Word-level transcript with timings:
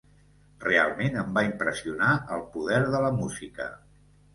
Realment 0.63 1.19
em 1.25 1.29
va 1.37 1.45
impressionar 1.49 2.11
el 2.39 2.45
poder 2.59 2.85
de 2.97 3.07
la 3.09 3.17
música. 3.23 3.75